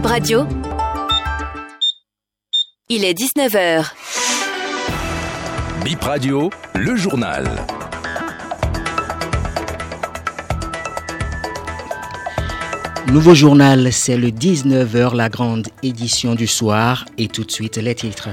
Bip 0.00 0.08
Radio. 0.08 0.46
Il 2.88 3.04
est 3.04 3.12
19h. 3.12 3.92
Bip 5.84 6.02
Radio, 6.02 6.48
le 6.74 6.96
journal. 6.96 7.46
Nouveau 13.08 13.34
journal, 13.34 13.92
c'est 13.92 14.16
le 14.16 14.28
19h, 14.30 15.14
la 15.14 15.28
grande 15.28 15.68
édition 15.82 16.34
du 16.34 16.46
soir. 16.46 17.04
Et 17.18 17.28
tout 17.28 17.44
de 17.44 17.50
suite, 17.50 17.76
les 17.76 17.94
titres. 17.94 18.30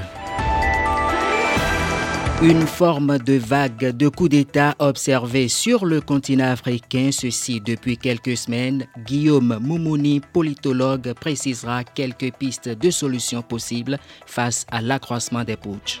Une 2.40 2.68
forme 2.68 3.18
de 3.18 3.32
vague 3.32 3.96
de 3.96 4.08
coup 4.08 4.28
d'État 4.28 4.76
observée 4.78 5.48
sur 5.48 5.84
le 5.84 6.00
continent 6.00 6.52
africain, 6.52 7.10
ceci 7.10 7.60
depuis 7.60 7.96
quelques 7.96 8.36
semaines. 8.36 8.86
Guillaume 9.04 9.58
Moumouni, 9.60 10.20
politologue, 10.20 11.14
précisera 11.14 11.82
quelques 11.82 12.32
pistes 12.32 12.68
de 12.68 12.90
solutions 12.90 13.42
possibles 13.42 13.98
face 14.24 14.66
à 14.70 14.80
l'accroissement 14.80 15.42
des 15.42 15.56
putsch. 15.56 16.00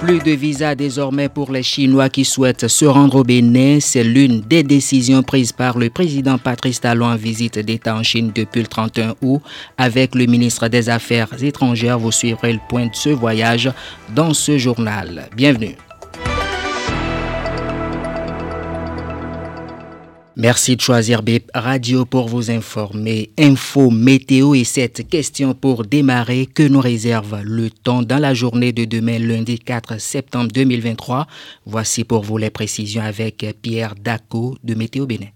Plus 0.00 0.18
de 0.20 0.30
visas 0.30 0.74
désormais 0.74 1.28
pour 1.28 1.52
les 1.52 1.62
Chinois 1.62 2.08
qui 2.08 2.24
souhaitent 2.24 2.68
se 2.68 2.86
rendre 2.86 3.16
au 3.16 3.22
Bénin. 3.22 3.80
C'est 3.80 4.02
l'une 4.02 4.40
des 4.40 4.62
décisions 4.62 5.22
prises 5.22 5.52
par 5.52 5.76
le 5.76 5.90
président 5.90 6.38
Patrice 6.38 6.80
Talon 6.80 7.04
en 7.04 7.16
visite 7.16 7.58
d'État 7.58 7.94
en 7.94 8.02
Chine 8.02 8.32
depuis 8.34 8.62
le 8.62 8.66
31 8.66 9.14
août. 9.20 9.42
Avec 9.76 10.14
le 10.14 10.24
ministre 10.24 10.68
des 10.68 10.88
Affaires 10.88 11.28
étrangères, 11.42 11.98
vous 11.98 12.12
suivrez 12.12 12.54
le 12.54 12.60
point 12.70 12.86
de 12.86 12.94
ce 12.94 13.10
voyage 13.10 13.70
dans 14.14 14.32
ce 14.32 14.56
journal. 14.56 15.28
Bienvenue. 15.36 15.76
Merci 20.40 20.74
de 20.74 20.80
choisir 20.80 21.22
BIP 21.22 21.50
Radio 21.52 22.06
pour 22.06 22.26
vous 22.26 22.50
informer. 22.50 23.28
Info, 23.38 23.90
météo 23.90 24.54
et 24.54 24.64
cette 24.64 25.06
question 25.06 25.52
pour 25.52 25.84
démarrer 25.84 26.46
que 26.46 26.62
nous 26.62 26.80
réserve 26.80 27.42
le 27.42 27.68
temps 27.68 28.00
dans 28.00 28.16
la 28.16 28.32
journée 28.32 28.72
de 28.72 28.86
demain, 28.86 29.18
lundi 29.18 29.58
4 29.58 30.00
septembre 30.00 30.50
2023. 30.50 31.26
Voici 31.66 32.04
pour 32.04 32.22
vous 32.22 32.38
les 32.38 32.48
précisions 32.48 33.02
avec 33.02 33.44
Pierre 33.60 33.94
Daco 33.94 34.56
de 34.64 34.72
Météo 34.72 35.04
Bénin. 35.04 35.26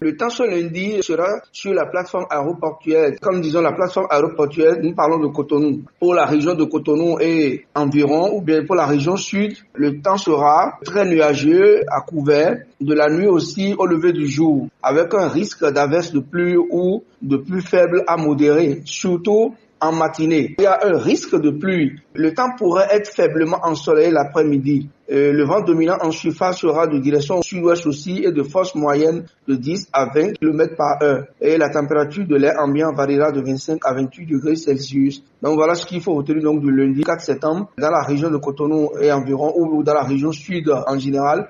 Le 0.00 0.16
temps 0.16 0.30
ce 0.30 0.44
lundi 0.44 1.02
sera 1.02 1.40
sur 1.50 1.74
la 1.74 1.86
plateforme 1.86 2.26
aéroportuaire. 2.30 3.12
Comme 3.20 3.40
disons 3.40 3.60
la 3.60 3.72
plateforme 3.72 4.06
aéroportuaire, 4.10 4.76
nous 4.80 4.94
parlons 4.94 5.18
de 5.18 5.26
Cotonou. 5.26 5.82
Pour 5.98 6.14
la 6.14 6.24
région 6.24 6.54
de 6.54 6.64
Cotonou 6.64 7.18
et 7.20 7.66
environ, 7.74 8.36
ou 8.36 8.40
bien 8.40 8.64
pour 8.64 8.76
la 8.76 8.86
région 8.86 9.16
sud, 9.16 9.56
le 9.74 10.00
temps 10.00 10.16
sera 10.16 10.78
très 10.84 11.04
nuageux, 11.04 11.80
à 11.90 12.00
couvert, 12.02 12.58
de 12.80 12.94
la 12.94 13.08
nuit 13.08 13.26
aussi 13.26 13.74
au 13.76 13.86
lever 13.86 14.12
du 14.12 14.28
jour, 14.28 14.68
avec 14.82 15.12
un 15.14 15.28
risque 15.28 15.64
d'averse 15.68 16.12
de 16.12 16.20
pluie 16.20 16.56
ou 16.56 17.02
de 17.20 17.36
plus 17.36 17.62
faible 17.62 18.04
à 18.06 18.16
modéré, 18.16 18.82
surtout 18.84 19.54
en 19.80 19.92
matinée. 19.92 20.54
Il 20.58 20.62
y 20.62 20.66
a 20.66 20.78
un 20.82 20.98
risque 20.98 21.40
de 21.40 21.50
pluie. 21.50 22.00
Le 22.14 22.34
temps 22.34 22.50
pourrait 22.56 22.88
être 22.90 23.08
faiblement 23.08 23.58
ensoleillé 23.62 24.10
l'après-midi. 24.10 24.90
Euh, 25.10 25.32
le 25.32 25.44
vent 25.44 25.62
dominant 25.62 25.96
en 26.02 26.10
surface 26.10 26.58
sera 26.58 26.86
de 26.86 26.98
direction 26.98 27.40
sud-ouest 27.40 27.86
aussi 27.86 28.24
et 28.24 28.32
de 28.32 28.42
force 28.42 28.74
moyenne 28.74 29.24
de 29.46 29.54
10 29.54 29.88
à 29.92 30.06
20 30.14 30.34
km 30.34 30.76
par 30.76 31.02
heure. 31.02 31.24
Et 31.40 31.56
la 31.56 31.70
température 31.70 32.26
de 32.26 32.36
l'air 32.36 32.54
ambiant 32.58 32.92
variera 32.92 33.32
de 33.32 33.40
25 33.40 33.80
à 33.84 33.94
28 33.94 34.26
degrés 34.26 34.56
Celsius. 34.56 35.22
Donc 35.42 35.54
voilà 35.54 35.74
ce 35.74 35.86
qu'il 35.86 36.02
faut 36.02 36.14
retenir 36.14 36.42
donc 36.42 36.60
du 36.60 36.70
lundi 36.70 37.02
4 37.02 37.20
septembre 37.20 37.70
dans 37.78 37.90
la 37.90 38.02
région 38.02 38.30
de 38.30 38.36
Cotonou 38.36 38.90
et 39.00 39.10
environ 39.10 39.54
ou 39.56 39.82
dans 39.82 39.94
la 39.94 40.02
région 40.02 40.32
sud 40.32 40.70
en 40.86 40.98
général. 40.98 41.48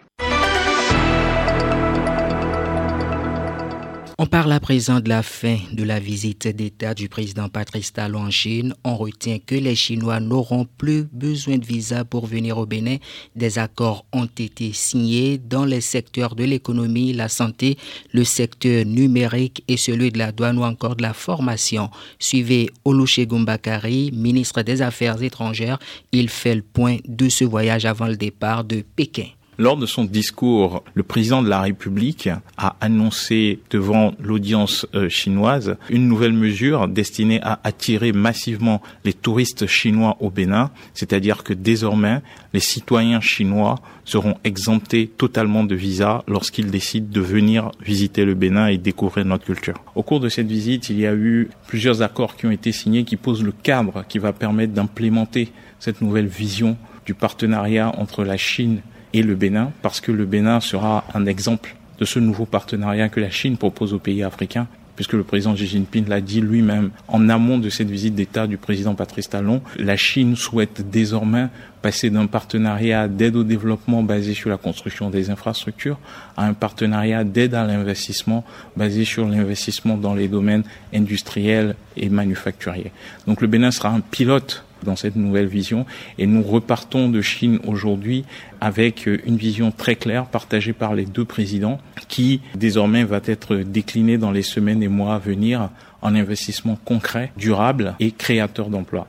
On 4.21 4.27
parle 4.27 4.51
à 4.51 4.59
présent 4.59 4.99
de 4.99 5.09
la 5.09 5.23
fin 5.23 5.59
de 5.71 5.85
la 5.85 6.01
visite 6.01 6.49
d'État 6.49 6.93
du 6.93 7.09
président 7.09 7.49
Patrice 7.49 7.93
Talon 7.93 8.23
en 8.23 8.31
Chine. 8.33 8.75
On 8.83 8.97
retient 8.97 9.39
que 9.39 9.55
les 9.55 9.77
Chinois 9.77 10.19
n'auront 10.19 10.67
plus 10.77 11.05
besoin 11.13 11.57
de 11.57 11.65
visa 11.65 12.05
pour 12.05 12.27
venir 12.27 12.59
au 12.59 12.67
Bénin. 12.67 12.97
Des 13.37 13.61
accords 13.61 14.07
ont 14.13 14.27
été 14.27 14.73
signés 14.73 15.39
dans 15.39 15.65
les 15.65 15.81
secteurs 15.81 16.35
de 16.35 16.43
l'économie, 16.43 17.13
la 17.13 17.29
santé, 17.29 17.79
le 18.13 18.83
numérique 18.83 19.63
et 19.69 19.77
celui 19.77 20.11
de 20.11 20.19
la 20.19 20.33
douane 20.33 20.59
ou 20.59 20.65
encore 20.65 20.97
de 20.97 21.03
la 21.03 21.15
formation. 21.15 21.89
Suivez 22.19 22.71
Olusegun 22.85 23.45
Bakari, 23.45 24.11
ministre 24.13 24.63
des 24.63 24.83
Affaires 24.83 25.23
étrangères. 25.23 25.79
Il 26.11 26.29
fait 26.29 26.57
le 26.57 26.63
point 26.63 26.97
de 27.07 27.29
ce 27.29 27.45
voyage 27.45 27.85
avant 27.85 28.09
le 28.09 28.17
départ 28.17 28.65
de 28.65 28.81
Pékin. 28.97 29.29
Lors 29.61 29.77
de 29.77 29.87
son 29.87 30.05
discours, 30.05 30.85
le 30.95 31.03
président 31.03 31.43
de 31.43 31.49
la 31.49 31.61
République 31.61 32.29
a 32.57 32.77
annoncé 32.81 33.59
devant 33.71 34.15
l'audience 34.21 34.87
euh, 34.95 35.09
chinoise 35.09 35.77
une 35.91 36.07
nouvelle 36.07 36.33
mesure 36.33 36.87
destinée 36.87 37.41
à 37.43 37.59
attirer 37.65 38.13
massivement 38.13 38.81
les 39.05 39.13
touristes 39.13 39.67
chinois 39.67 40.17
au 40.21 40.31
Bénin, 40.31 40.71
c'est-à-dire 40.95 41.43
que 41.43 41.55
désormais, 41.55 42.21
les 42.55 42.61
citoyens 42.61 43.21
chinois 43.21 43.81
seront 44.05 44.37
exemptés 44.45 45.09
totalement 45.09 45.65
de 45.65 45.75
visa 45.75 46.23
lorsqu'ils 46.29 46.71
décident 46.71 47.09
de 47.11 47.21
venir 47.21 47.73
visiter 47.85 48.25
le 48.25 48.35
Bénin 48.35 48.69
et 48.69 48.79
découvrir 48.79 49.25
notre 49.25 49.45
culture. 49.45 49.83
Au 49.97 50.05
cours 50.05 50.21
de 50.21 50.29
cette 50.29 50.47
visite, 50.47 50.89
il 50.89 51.01
y 51.01 51.07
a 51.07 51.15
eu 51.15 51.51
plusieurs 51.67 52.01
accords 52.03 52.37
qui 52.37 52.47
ont 52.47 52.53
été 52.53 52.71
signés 52.71 53.03
qui 53.03 53.17
posent 53.17 53.43
le 53.43 53.51
cadre 53.51 54.05
qui 54.09 54.21
va 54.21 54.33
permettre 54.33 54.73
d'implémenter 54.73 55.51
cette 55.81 56.01
nouvelle 56.01 56.29
vision 56.29 56.77
du 57.07 57.15
partenariat 57.15 57.93
entre 57.99 58.23
la 58.23 58.37
Chine 58.37 58.83
et 59.13 59.23
le 59.23 59.35
Bénin, 59.35 59.73
parce 59.83 60.01
que 60.01 60.13
le 60.13 60.27
Bénin 60.27 60.61
sera 60.61 61.05
un 61.15 61.27
exemple 61.27 61.75
de 61.99 62.05
ce 62.05 62.19
nouveau 62.19 62.47
partenariat 62.47 63.09
que 63.09 63.21
la 63.21 63.31
Chine 63.31 63.57
propose 63.57 63.93
aux 63.93 63.99
pays 63.99 64.23
africains, 64.23 64.69
puisque 64.99 65.13
le 65.13 65.23
président 65.23 65.55
Xi 65.55 65.67
Jinping 65.67 66.09
l'a 66.09 66.21
dit 66.21 66.41
lui-même 66.41 66.91
en 67.07 67.29
amont 67.29 67.59
de 67.59 67.71
cette 67.71 67.89
visite 67.89 68.17
d'État 68.17 68.49
du 68.49 68.57
président 68.57 68.97
Patrice 68.97 69.29
Talon, 69.29 69.63
la 69.77 69.97
Chine 69.97 70.35
souhaite 70.35 70.91
désormais 70.91 71.47
passer 71.83 72.11
d'un 72.11 72.27
partenariat 72.27 73.07
d'aide 73.07 73.37
au 73.37 73.45
développement 73.45 74.03
basé 74.03 74.35
sur 74.35 74.51
la 74.51 74.57
construction 74.57 75.09
des 75.11 75.31
infrastructures 75.31 76.01
à 76.37 76.47
un 76.47 76.53
partenariat 76.53 77.23
d'aide 77.23 77.55
à 77.55 77.65
l'investissement 77.65 78.45
basé 78.77 79.05
sur 79.05 79.29
l'investissement 79.29 79.97
dans 79.97 80.15
les 80.15 80.27
domaines 80.27 80.65
industriels 80.93 81.77
et 81.97 82.09
manufacturiers. 82.09 82.91
Donc 83.29 83.41
le 83.41 83.47
Bénin 83.47 83.71
sera 83.71 83.91
un 83.91 84.01
pilote 84.01 84.65
dans 84.85 84.97
cette 84.97 85.17
nouvelle 85.17 85.47
vision. 85.47 85.87
Et 86.19 86.27
nous 86.27 86.43
repartons 86.43 87.09
de 87.09 87.21
Chine 87.21 87.59
aujourd'hui 87.67 88.25
avec 88.61 89.07
une 89.07 89.37
vision 89.37 89.71
très 89.71 89.97
claire 89.97 90.27
partagée 90.27 90.73
par 90.73 90.95
les 90.95 91.05
deux 91.05 91.25
présidents 91.25 91.81
qui 92.09 92.41
désormais 92.55 93.05
va 93.05 93.21
être 93.25 93.57
déclinée 93.57 94.19
dans 94.19 94.31
les 94.31 94.43
semaines 94.43 94.83
et 94.83 94.89
mois 94.89 95.15
à 95.15 95.19
venir 95.19 95.71
en 96.03 96.15
investissement 96.15 96.79
concret, 96.85 97.33
durable 97.37 97.95
et 98.01 98.13
créateur 98.13 98.69
d'emplois. 98.69 99.09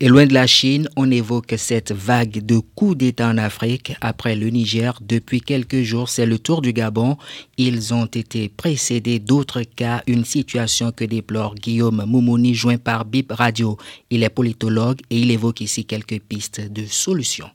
Et 0.00 0.06
loin 0.06 0.26
de 0.26 0.32
la 0.32 0.46
Chine, 0.46 0.88
on 0.94 1.10
évoque 1.10 1.54
cette 1.58 1.90
vague 1.90 2.46
de 2.46 2.60
coups 2.60 2.96
d'État 2.96 3.30
en 3.30 3.36
Afrique. 3.36 3.96
Après 4.00 4.36
le 4.36 4.48
Niger, 4.48 4.96
depuis 5.02 5.40
quelques 5.40 5.82
jours, 5.82 6.08
c'est 6.08 6.24
le 6.24 6.38
tour 6.38 6.62
du 6.62 6.72
Gabon. 6.72 7.16
Ils 7.56 7.92
ont 7.92 8.06
été 8.06 8.48
précédés 8.48 9.18
d'autres 9.18 9.62
cas, 9.62 10.04
une 10.06 10.24
situation 10.24 10.92
que 10.92 11.04
déplore 11.04 11.56
Guillaume 11.56 12.04
Moumouni, 12.06 12.54
joint 12.54 12.78
par 12.78 13.06
BIP 13.06 13.32
Radio. 13.32 13.76
Il 14.10 14.22
est 14.22 14.28
politologue 14.28 15.00
et 15.10 15.18
il 15.18 15.32
évoque 15.32 15.62
ici 15.62 15.84
quelques 15.84 16.20
pistes 16.20 16.60
de 16.60 16.86
solutions. 16.86 17.50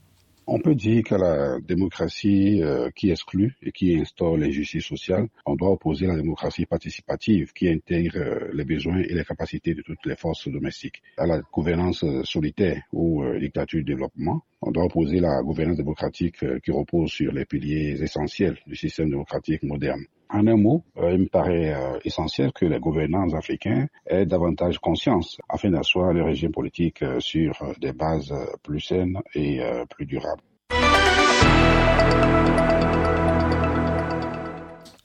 On 0.45 0.59
peut 0.59 0.75
dire 0.75 1.03
que 1.03 1.15
la 1.15 1.59
démocratie 1.61 2.61
euh, 2.61 2.89
qui 2.95 3.11
exclut 3.11 3.55
et 3.61 3.71
qui 3.71 3.95
instaure 3.95 4.35
l'injustice 4.37 4.83
sociale, 4.85 5.27
on 5.45 5.55
doit 5.55 5.69
opposer 5.71 6.05
la 6.05 6.17
démocratie 6.17 6.65
participative 6.65 7.53
qui 7.53 7.69
intègre 7.69 8.17
euh, 8.17 8.49
les 8.53 8.65
besoins 8.65 8.99
et 8.99 9.13
les 9.13 9.23
capacités 9.23 9.73
de 9.73 9.81
toutes 9.81 10.05
les 10.05 10.17
forces 10.17 10.49
domestiques. 10.49 11.01
À 11.17 11.25
la 11.25 11.39
gouvernance 11.39 12.03
euh, 12.03 12.23
solitaire 12.23 12.81
ou 12.91 13.23
dictature 13.39 13.83
développement, 13.85 14.41
on 14.61 14.71
doit 14.71 14.83
opposer 14.85 15.19
la 15.19 15.41
gouvernance 15.41 15.77
démocratique 15.77 16.37
qui 16.63 16.71
repose 16.71 17.09
sur 17.09 17.31
les 17.31 17.45
piliers 17.45 18.01
essentiels 18.01 18.57
du 18.67 18.75
système 18.75 19.09
démocratique 19.09 19.63
moderne. 19.63 20.03
En 20.33 20.47
un 20.47 20.57
mot, 20.57 20.83
euh, 20.97 21.11
il 21.11 21.19
me 21.19 21.27
paraît 21.27 21.75
euh, 21.75 21.99
essentiel 22.05 22.51
que 22.53 22.65
les 22.65 22.79
gouvernants 22.79 23.31
africains 23.35 23.85
aient 24.07 24.25
davantage 24.25 24.79
conscience 24.79 25.37
afin 25.47 25.69
d'asseoir 25.69 26.11
le 26.11 26.23
régime 26.23 26.51
politique 26.51 27.03
euh, 27.03 27.19
sur 27.19 27.53
des 27.79 27.93
bases 27.93 28.33
plus 28.63 28.79
saines 28.79 29.21
et 29.35 29.61
plus 29.91 30.07
durables. 30.07 30.41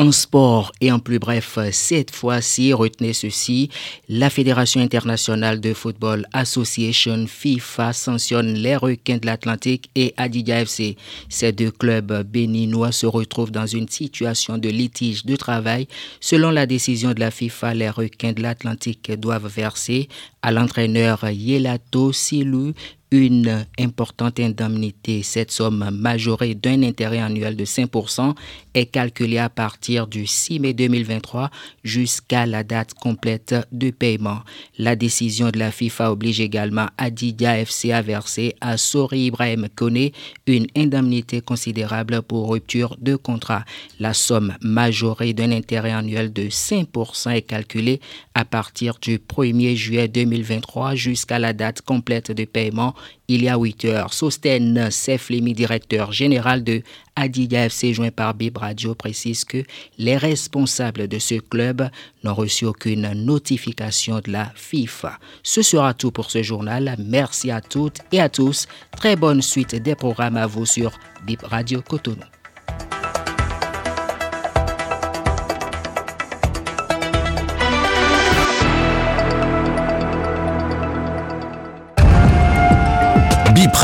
En 0.01 0.13
sport 0.13 0.71
et 0.81 0.93
en 0.93 1.01
plus 1.01 1.19
bref, 1.19 1.59
cette 1.73 2.13
fois-ci, 2.13 2.73
retenez 2.73 3.13
ceci, 3.13 3.69
la 4.09 4.31
Fédération 4.31 4.81
internationale 4.81 5.61
de 5.61 5.75
football 5.75 6.25
Association 6.33 7.27
FIFA 7.27 7.93
sanctionne 7.93 8.55
les 8.55 8.77
requins 8.77 9.17
de 9.17 9.27
l'Atlantique 9.27 9.91
et 9.97 10.15
Adidia 10.17 10.61
FC. 10.61 10.97
Ces 11.29 11.51
deux 11.51 11.73
clubs 11.73 12.23
béninois 12.23 12.93
se 12.93 13.07
retrouvent 13.07 13.51
dans 13.51 13.67
une 13.67 13.89
situation 13.89 14.57
de 14.57 14.69
litige 14.69 15.25
de 15.25 15.35
travail. 15.35 15.89
Selon 16.21 16.53
la 16.53 16.67
décision 16.67 17.13
de 17.13 17.19
la 17.19 17.33
FIFA, 17.33 17.75
les 17.75 17.91
requins 17.91 18.33
de 18.33 18.43
l'Atlantique 18.43 19.11
doivent 19.19 19.53
verser 19.53 20.09
à 20.43 20.53
l'entraîneur 20.53 21.29
Yelato 21.29 22.13
Silou 22.13 22.73
une 23.11 23.67
importante 23.79 24.39
indemnité. 24.39 25.23
Cette 25.23 25.51
somme 25.51 25.91
majorée 25.93 26.55
d'un 26.55 26.83
intérêt 26.83 27.19
annuel 27.19 27.57
de 27.57 27.65
5% 27.65 28.35
est 28.75 28.87
calculée 28.87 29.39
à 29.39 29.49
partir 29.49 30.07
du 30.07 30.27
6 30.27 30.61
mai 30.61 30.75
2023 30.75 31.51
jusqu'à 31.85 32.45
la 32.47 32.65
date 32.65 32.95
complète 32.95 33.55
de 33.73 33.91
paiement. 33.91 34.41
La 34.79 34.95
décision 34.95 35.51
de 35.51 35.59
la 35.59 35.71
FIFA 35.71 36.13
oblige 36.13 36.41
également 36.41 36.89
Adidia 36.99 37.59
FC 37.59 37.93
à 37.93 38.03
verser 38.03 38.55
à 38.61 38.77
Sori 38.77 39.27
Ibrahim 39.27 39.69
Kone 39.75 40.11
une 40.47 40.67
indemnité 40.77 41.41
considérable 41.41 42.23
pour 42.23 42.51
rupture 42.51 42.97
de 43.01 43.17
contrat. 43.17 43.65
La 43.99 44.13
somme 44.13 44.55
majorée 44.61 45.33
d'un 45.33 45.51
intérêt 45.51 45.93
annuel 45.93 46.33
de 46.33 46.45
5% 46.45 47.31
est 47.31 47.43
calculée 47.43 48.01
à 48.35 48.45
partir 48.45 48.99
du 49.01 49.19
1er 49.19 49.75
juillet 49.75 50.09
2023 50.09 50.95
jusqu'à 50.95 51.39
la 51.39 51.53
date 51.53 51.83
complète 51.83 52.33
de 52.33 52.45
paiement 52.45 52.95
il 53.29 53.43
y 53.43 53.49
a 53.49 53.57
8 53.57 53.85
heures. 53.85 54.15
Sosten 54.15 54.91
Seflemi, 54.91 55.53
directeur 55.53 56.13
général 56.13 56.65
de 56.65 56.83
Adiga 57.17 57.67
FC, 57.67 57.93
joint 57.93 58.11
par 58.11 58.35
Bib 58.35 58.57
Radio, 58.57 58.95
précise 58.95 59.45
que 59.45 59.65
les 59.99 60.17
responsables 60.17 61.09
de 61.09 61.19
ce 61.19 61.35
club 61.35 61.89
n'ont 62.25 62.35
reçu 62.35 62.65
aucune 62.65 63.13
notification 63.13 64.21
de 64.21 64.33
la 64.33 64.53
FIFA. 64.55 65.19
Ce 65.43 65.63
sera 65.63 65.95
tout 65.95 66.11
pour 66.11 66.31
ce 66.31 66.43
journal. 66.43 66.97
Merci 66.99 67.51
à 67.51 67.61
toutes 67.61 67.99
et 68.13 68.21
à 68.21 68.29
tous. 68.29 68.67
Très 68.97 69.17
bonne 69.17 69.43
suite 69.43 69.75
des 69.75 69.95
programmes 69.95 70.37
à 70.37 70.47
vous 70.47 70.67
sur 70.67 70.93
Bib 71.27 71.43
Radio 71.43 71.83
Cotonou. 71.83 72.38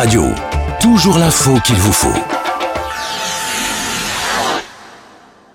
Radio, 0.05 0.35
toujours 0.81 1.17
l'info 1.17 1.59
qu'il 1.65 1.77
vous 1.77 1.93
faut. 1.95 2.44